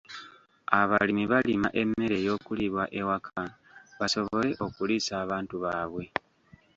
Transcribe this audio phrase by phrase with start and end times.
[0.79, 3.41] Abalimi balima emmere ey'okuliibwa ewaka
[3.99, 6.03] basobole okuliisa abantu baabwe.